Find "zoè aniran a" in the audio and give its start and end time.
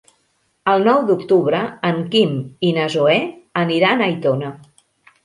2.95-4.09